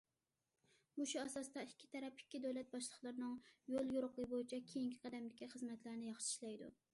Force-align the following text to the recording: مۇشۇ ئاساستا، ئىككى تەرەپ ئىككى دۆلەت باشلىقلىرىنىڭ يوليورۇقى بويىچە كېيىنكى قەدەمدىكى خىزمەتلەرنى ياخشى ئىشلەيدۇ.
مۇشۇ 1.01 1.19
ئاساستا، 1.23 1.65
ئىككى 1.67 1.89
تەرەپ 1.95 2.23
ئىككى 2.23 2.41
دۆلەت 2.45 2.71
باشلىقلىرىنىڭ 2.77 3.37
يوليورۇقى 3.75 4.27
بويىچە 4.33 4.61
كېيىنكى 4.73 5.03
قەدەمدىكى 5.05 5.51
خىزمەتلەرنى 5.53 6.11
ياخشى 6.11 6.29
ئىشلەيدۇ. 6.35 6.73